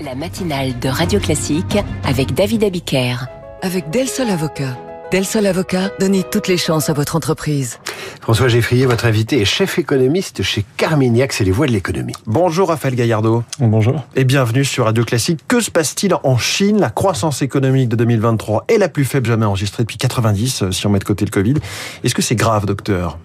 [0.00, 3.16] La matinale de Radio Classique avec David Abiker.
[3.62, 4.76] Avec Del Sol Avocat.
[5.10, 7.78] Del Sol Avocat, donnez toutes les chances à votre entreprise.
[8.20, 12.12] François Geffrier, votre invité est chef économiste chez Carmignac, c'est les voies de l'économie.
[12.26, 13.42] Bonjour Raphaël Gaillardeau.
[13.58, 14.04] Bonjour.
[14.14, 15.40] Et bienvenue sur Radio Classique.
[15.48, 16.78] Que se passe-t-il en Chine?
[16.78, 20.86] La croissance économique de 2023 est la plus faible jamais enregistrée depuis 90, euh, si
[20.86, 21.54] on met de côté le Covid.
[22.04, 23.18] Est-ce que c'est grave, docteur?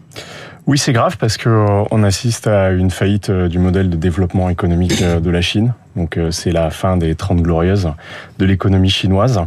[0.68, 3.96] Oui, c'est grave parce que euh, on assiste à une faillite euh, du modèle de
[3.96, 5.74] développement économique de la Chine.
[5.96, 7.92] Donc c'est la fin des 30 glorieuses
[8.40, 9.42] de l'économie chinoise.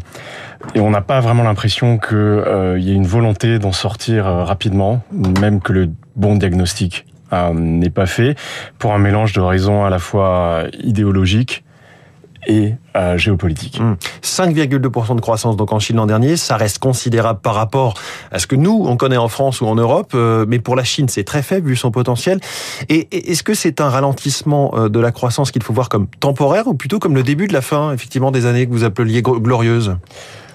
[0.75, 5.03] Et on n'a pas vraiment l'impression qu'il euh, y ait une volonté d'en sortir rapidement,
[5.41, 8.37] même que le bon diagnostic n'est pas fait,
[8.79, 11.64] pour un mélange de raisons à la fois idéologiques
[12.47, 13.81] et euh, géopolitique.
[14.23, 15.17] 5,2% mmh.
[15.17, 17.95] de croissance donc en Chine l'an dernier, ça reste considérable par rapport
[18.31, 20.85] à ce que nous on connaît en France ou en Europe, euh, mais pour la
[20.85, 22.41] Chine c'est très faible vu son potentiel.
[22.89, 26.67] Et est-ce que c'est un ralentissement euh, de la croissance qu'il faut voir comme temporaire
[26.67, 29.97] ou plutôt comme le début de la fin effectivement des années que vous appeliez glorieuses?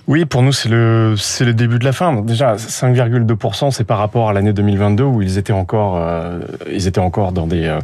[0.09, 2.21] Oui, pour nous, c'est le, c'est le début de la fin.
[2.23, 6.39] déjà, 5,2%, c'est par rapport à l'année 2022 où ils étaient encore, euh,
[6.73, 7.79] ils étaient encore dans des, euh,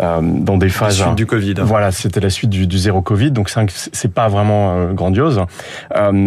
[0.00, 0.98] euh dans des phases.
[0.98, 1.54] La suite du Covid.
[1.58, 3.30] Voilà, c'était la suite du, du zéro Covid.
[3.30, 5.42] Donc, c'est pas vraiment euh, grandiose.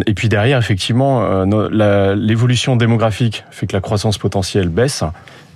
[0.07, 5.03] Et puis derrière, effectivement, l'évolution démographique fait que la croissance potentielle baisse.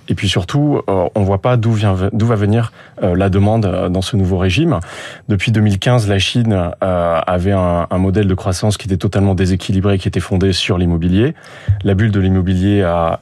[0.08, 3.66] Et puis surtout, euh, on voit pas d'où vient d'où va venir euh, la demande
[3.66, 4.80] euh, dans ce nouveau régime.
[5.28, 10.08] Depuis 2015, la Chine avait un, un, modèle de croissance qui était totalement déséquilibré, qui
[10.08, 11.34] était fondé sur l'immobilier.
[11.84, 13.20] La bulle de l'immobilier a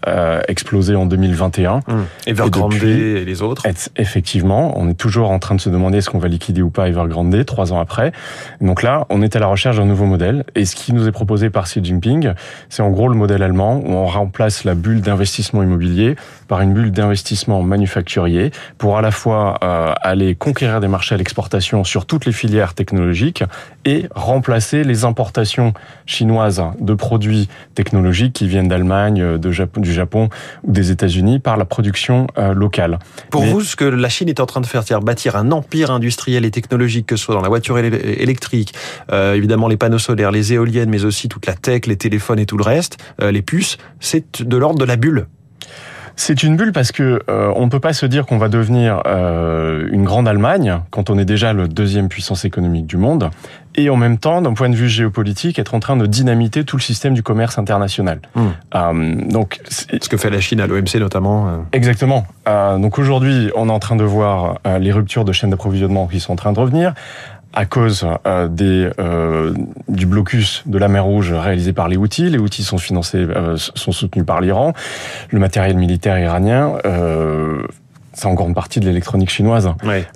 [0.49, 1.77] explosé en 2021.
[1.77, 1.83] Mmh.
[2.27, 3.63] Et Evergrande et, les autres.
[3.97, 6.89] Effectivement, on est toujours en train de se demander est-ce qu'on va liquider ou pas
[6.89, 8.13] Evergrande trois ans après.
[8.61, 10.45] Donc là, on est à la recherche d'un nouveau modèle.
[10.55, 12.33] Et ce qui nous est proposé par Xi Jinping,
[12.69, 16.17] c'est en gros le modèle allemand où on remplace la bulle d'investissement immobilier
[16.49, 21.19] par une bulle d'investissement manufacturier pour à la fois euh, aller conquérir des marchés à
[21.19, 23.43] l'exportation sur toutes les filières technologiques
[23.87, 25.73] et remplacer les importations
[26.05, 30.29] chinoises de produits technologiques qui viennent d'Allemagne, de Japon, du Japon
[30.65, 32.99] ou des États-Unis par la production euh, locale.
[33.31, 35.91] Pour vous, ce que la Chine est en train de faire, c'est-à-dire bâtir un empire
[35.91, 38.75] industriel et technologique, que ce soit dans la voiture électrique,
[39.13, 42.47] euh, évidemment les panneaux solaires, les éoliennes, mais aussi toute la tech, les téléphones et
[42.47, 45.27] tout le reste, les puces, c'est de l'ordre de la bulle.
[46.19, 49.87] C'est une bulle parce que euh, on peut pas se dire qu'on va devenir euh,
[49.93, 53.31] une grande Allemagne quand on est déjà le deuxième puissance économique du monde
[53.77, 56.77] et en même temps, d'un point de vue géopolitique, être en train de dynamiter tout
[56.77, 58.21] le système du commerce international.
[58.75, 61.49] Euh, donc, ce que fait la Chine à l'OMC notamment.
[61.49, 61.57] Euh.
[61.73, 62.27] Exactement.
[62.49, 66.07] Euh, donc aujourd'hui, on est en train de voir euh, les ruptures de chaînes d'approvisionnement
[66.07, 66.95] qui sont en train de revenir
[67.57, 69.53] à cause euh, des, euh,
[69.89, 72.29] du blocus de la mer Rouge réalisé par les Houthis.
[72.29, 74.75] Les Houthis sont financés, euh, sont soutenus par l'Iran.
[75.31, 76.77] Le matériel militaire iranien
[78.17, 79.71] c'est en grande partie de l'électronique chinoise,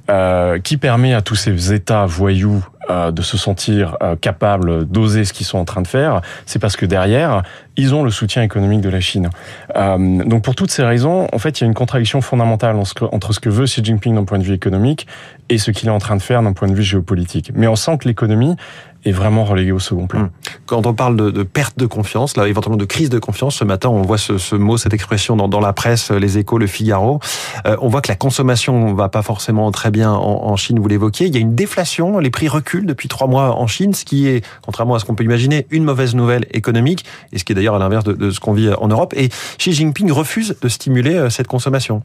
[0.09, 5.25] euh, qui permet à tous ces États voyous euh, de se sentir euh, capables d'oser
[5.25, 7.43] ce qu'ils sont en train de faire, c'est parce que derrière,
[7.77, 9.31] ils ont le soutien économique de la Chine.
[9.77, 13.33] Euh, donc pour toutes ces raisons, en fait, il y a une contradiction fondamentale entre
[13.33, 15.07] ce que veut Xi Jinping d'un point de vue économique
[15.49, 17.53] et ce qu'il est en train de faire d'un point de vue géopolitique.
[17.55, 18.57] Mais on sent que l'économie,
[19.05, 20.21] est vraiment relégué au second plan.
[20.21, 20.31] Hum.
[20.67, 23.65] Quand on parle de, de, perte de confiance, là éventuellement de crise de confiance, ce
[23.65, 26.67] matin on voit ce, ce mot, cette expression dans, dans, la presse, les échos, le
[26.67, 27.21] Figaro.
[27.67, 30.89] Euh, on voit que la consommation va pas forcément très bien en, en Chine, vous
[30.89, 31.27] l'évoquiez.
[31.27, 34.29] Il y a une déflation, les prix reculent depuis trois mois en Chine, ce qui
[34.29, 37.55] est, contrairement à ce qu'on peut imaginer, une mauvaise nouvelle économique, et ce qui est
[37.55, 39.15] d'ailleurs à l'inverse de, de, ce qu'on vit en Europe.
[39.17, 39.29] Et
[39.59, 42.03] Xi Jinping refuse de stimuler euh, cette consommation.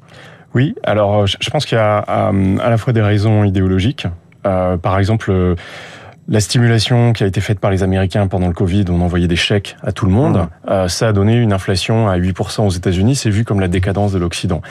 [0.56, 4.08] Oui, alors euh, je pense qu'il y a euh, à la fois des raisons idéologiques.
[4.46, 5.56] Euh, par exemple,
[6.28, 9.36] la stimulation qui a été faite par les Américains pendant le Covid, on envoyait des
[9.36, 10.70] chèques à tout le monde, mmh.
[10.70, 13.16] euh, ça a donné une inflation à 8% aux États-Unis.
[13.16, 14.62] C'est vu comme la décadence de l'Occident.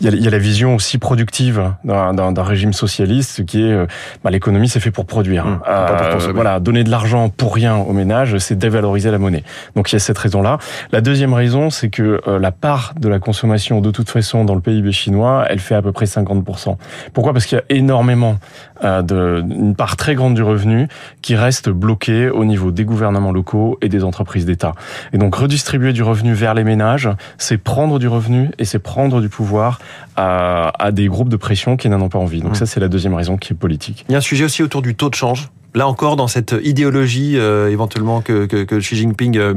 [0.00, 3.86] Il, il y, a, la vision aussi productive d'un régime socialiste qui est euh,
[4.22, 5.46] bah, l'économie c'est fait pour produire.
[5.46, 5.60] Mmh.
[5.68, 9.44] Euh, voilà, donner de l'argent pour rien aux ménages, c'est dévaloriser la monnaie.
[9.76, 10.58] Donc il y a cette raison-là.
[10.92, 14.54] La deuxième raison, c'est que euh, la part de la consommation de toute façon dans
[14.54, 16.76] le PIB chinois, elle fait à peu près 50%.
[17.12, 17.32] Pourquoi?
[17.32, 18.36] Parce qu'il y a énormément
[18.84, 20.88] euh, de, une part très grande du revenu
[21.22, 24.72] qui reste bloqué au niveau des gouvernements locaux et des entreprises d'État.
[25.12, 27.08] Et donc redistribuer du revenu vers les ménages,
[27.38, 29.78] c'est prendre du revenu et c'est prendre du pouvoir
[30.16, 32.40] à, à, des groupes de pression qui n'en ont pas envie.
[32.40, 32.56] Donc mmh.
[32.56, 34.04] ça, c'est la deuxième raison qui est politique.
[34.08, 36.54] Il y a un sujet aussi autour du taux de change là encore dans cette
[36.62, 39.54] idéologie euh, éventuellement que, que, Xi Jinping euh,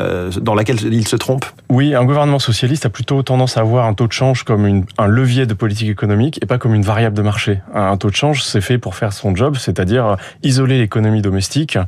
[0.00, 3.86] euh, dans laquelle il se trompe Oui, un gouvernement socialiste a plutôt tendance à voir
[3.86, 7.16] un taux de change comme un levier de politique économique et pas comme une variable
[7.16, 7.60] de marché.
[7.74, 11.78] Un taux de change, c'est fait pour faire son job, c'est-à-dire isoler l'économie domestique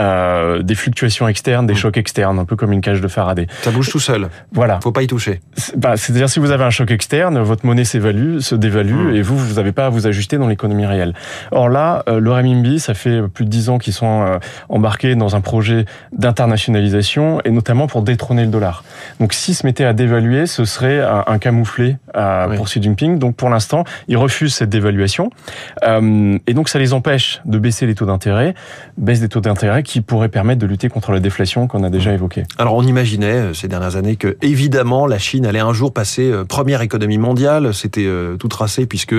[0.00, 1.76] euh, des fluctuations externes, des mmh.
[1.76, 3.46] chocs externes, un peu comme une cage de Faraday.
[3.62, 4.28] Ça bouge tout seul.
[4.52, 4.80] Voilà.
[4.82, 5.40] Faut pas y toucher.
[5.76, 9.16] Bah, C'est-à-dire si vous avez un choc externe, votre monnaie s'évalue, se dévalue, mmh.
[9.16, 11.14] et vous, vous n'avez pas à vous ajuster dans l'économie réelle.
[11.50, 14.38] Or là, le renminbi, ça fait plus de dix ans qu'ils sont
[14.68, 18.84] embarqués dans un projet d'internationalisation et notamment pour détrôner le dollar.
[19.18, 21.98] Donc s'ils se mettaient à dévaluer, ce serait un, camouflet
[22.56, 23.18] pour Xi Jinping.
[23.18, 25.30] Donc pour l'instant, ils refusent cette dévaluation
[25.82, 28.54] et donc ça les empêche de baisser les taux d'intérêt,
[28.96, 32.12] baisse des taux d'intérêt qui pourrait permettre de lutter contre la déflation qu'on a déjà
[32.12, 32.44] évoquée.
[32.58, 36.80] Alors on imaginait ces dernières années que évidemment la Chine allait un jour passer première
[36.80, 37.74] économie mondiale.
[37.74, 38.08] C'était
[38.38, 39.14] tout tracé puisque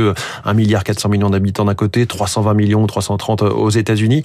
[0.45, 4.23] 1 milliard 400 millions d'habitants d'un côté, 320 millions, 330 aux États-Unis.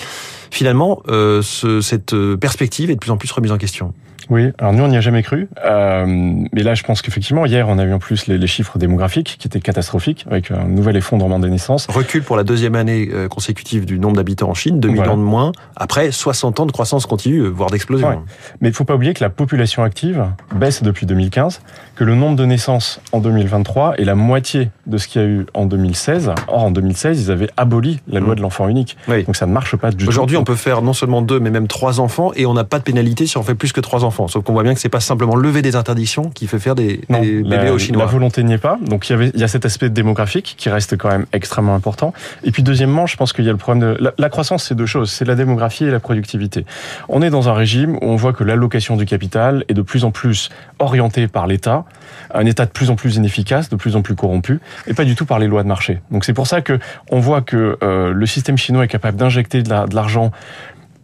[0.53, 3.93] Finalement, euh, ce, cette perspective est de plus en plus remise en question.
[4.31, 6.05] Oui, alors nous on n'y a jamais cru, euh,
[6.53, 9.37] mais là je pense qu'effectivement hier on a vu en plus les, les, chiffres démographiques
[9.39, 11.87] qui étaient catastrophiques avec un nouvel effondrement des naissances.
[11.89, 15.23] Recul pour la deuxième année euh, consécutive du nombre d'habitants en Chine, 2 millions de
[15.23, 18.09] moins, après 60 ans de croissance continue, euh, voire d'explosion.
[18.09, 18.19] Ouais.
[18.61, 20.25] Mais il faut pas oublier que la population active
[20.55, 21.61] baisse depuis 2015,
[21.95, 25.29] que le nombre de naissances en 2023 est la moitié de ce qu'il y a
[25.29, 26.33] eu en 2016.
[26.49, 28.37] Or en 2016 ils avaient aboli la loi mmh.
[28.37, 29.25] de l'enfant unique, oui.
[29.25, 30.09] donc ça ne marche pas du tout.
[30.09, 32.79] Aujourd'hui on peut faire non seulement deux mais même trois enfants et on n'a pas
[32.79, 34.16] de pénalité si on fait plus que trois enfants.
[34.29, 37.01] Sauf qu'on voit bien que c'est pas simplement lever des interdictions qui fait faire des,
[37.09, 38.05] non, des bébés la, aux Chinois.
[38.05, 38.79] La volonté n'y est pas.
[38.83, 41.75] Donc il y, avait, il y a cet aspect démographique qui reste quand même extrêmement
[41.75, 42.13] important.
[42.45, 44.75] Et puis deuxièmement, je pense qu'il y a le problème de la, la croissance, c'est
[44.75, 46.65] deux choses, c'est la démographie et la productivité.
[47.09, 50.05] On est dans un régime où on voit que l'allocation du capital est de plus
[50.05, 51.85] en plus orientée par l'État,
[52.33, 55.15] un État de plus en plus inefficace, de plus en plus corrompu, et pas du
[55.15, 56.01] tout par les lois de marché.
[56.11, 56.79] Donc c'est pour ça que
[57.11, 60.31] on voit que euh, le système chinois est capable d'injecter de l'argent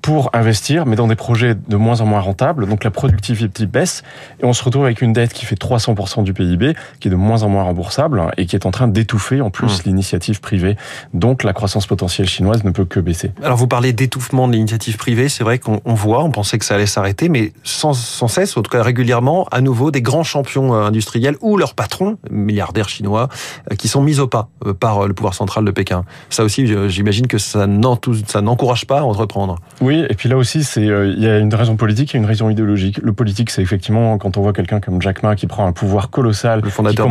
[0.03, 2.67] pour investir, mais dans des projets de moins en moins rentables.
[2.69, 4.03] Donc la productivité baisse
[4.41, 7.17] et on se retrouve avec une dette qui fait 300% du PIB, qui est de
[7.17, 9.83] moins en moins remboursable et qui est en train d'étouffer en plus mmh.
[9.87, 10.77] l'initiative privée.
[11.15, 13.31] Donc la croissance potentielle chinoise ne peut que baisser.
[13.43, 16.75] Alors vous parlez d'étouffement de l'initiative privée, c'est vrai qu'on voit, on pensait que ça
[16.75, 20.75] allait s'arrêter, mais sans, sans cesse, en tout cas régulièrement, à nouveau des grands champions
[20.75, 23.29] euh, industriels ou leurs patrons, milliardaires chinois,
[23.71, 26.05] euh, qui sont mis au pas euh, par le pouvoir central de Pékin.
[26.29, 29.59] Ça aussi, j'imagine que ça n'encourage pas à entreprendre.
[29.81, 32.19] Oui, oui, et puis là aussi, c'est euh, il y a une raison politique et
[32.19, 32.99] une raison idéologique.
[33.03, 36.09] Le politique, c'est effectivement quand on voit quelqu'un comme Jack Ma qui prend un pouvoir
[36.09, 37.09] colossal, le fondateur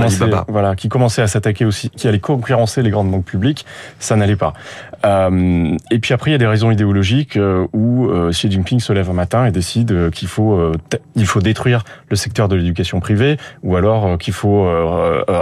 [0.47, 3.67] voilà, qui commençait à s'attaquer aussi, qui allait concurrencer les grandes banques publiques,
[3.99, 4.53] ça n'allait pas.
[5.05, 8.93] Euh, et puis après, il y a des raisons idéologiques euh, où Xi Jinping se
[8.93, 10.71] lève un matin et décide qu'il faut
[11.15, 14.67] il faut détruire le secteur de l'éducation privée, ou alors qu'il faut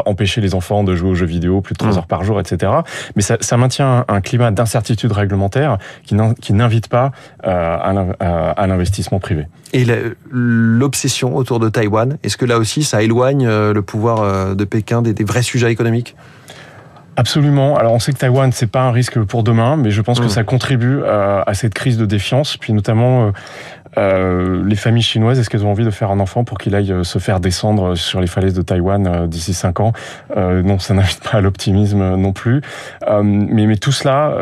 [0.05, 1.97] empêcher les enfants de jouer aux jeux vidéo plus de trois mmh.
[1.97, 2.71] heures par jour, etc.
[3.15, 7.11] Mais ça, ça maintient un climat d'incertitude réglementaire qui n'invite pas
[7.43, 9.47] à l'investissement privé.
[9.73, 9.85] Et
[10.29, 15.13] l'obsession autour de Taïwan, est-ce que là aussi ça éloigne le pouvoir de Pékin des,
[15.13, 16.15] des vrais sujets économiques?
[17.19, 17.77] Absolument.
[17.77, 20.23] Alors on sait que Taïwan c'est pas un risque pour demain, mais je pense mmh.
[20.23, 23.31] que ça contribue à, à, cette crise de défiance, puis notamment euh,
[23.97, 25.37] euh, les familles chinoises.
[25.37, 28.21] Est-ce qu'elles ont envie de faire un enfant pour qu'il aille se faire descendre sur
[28.21, 29.91] les falaises de Taïwan euh, d'ici cinq ans?
[30.37, 32.61] Euh, Non, ça n'invite pas à l'optimisme non plus.
[33.21, 34.33] mais, mais tout cela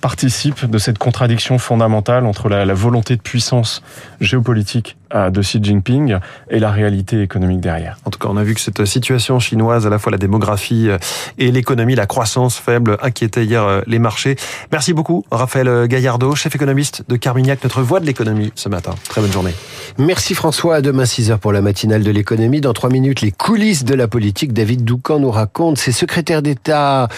[0.00, 3.82] participe de cette contradiction fondamentale entre la, volonté de puissance
[4.20, 6.18] géopolitique de Xi Jinping
[6.48, 7.98] et la réalité économique derrière.
[8.04, 10.88] En tout cas, on a vu que cette situation chinoise, à la fois la démographie
[10.88, 10.98] euh,
[11.38, 14.36] et l'économie, la croissance faible, inquiétait hier euh, les marchés.
[14.72, 18.94] Merci beaucoup, Raphaël Gaillardeau, chef économiste de Carmignac, notre voix de l'économie ce matin.
[19.08, 19.54] Très bonne journée.
[19.98, 20.76] Merci François.
[20.76, 22.60] À demain 6h pour la matinale de l'économie.
[22.60, 24.52] Dans trois minutes, les coulisses de la politique.
[24.52, 27.08] David Doucan nous raconte ses secrétaires d'État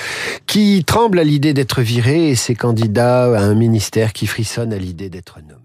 [0.46, 4.78] qui tremblent à l'idée d'être virés et ses candidats à un ministère qui frissonne à
[4.78, 5.61] l'idée d'être nommés.